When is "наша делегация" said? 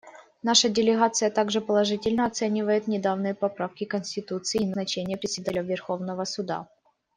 0.41-1.29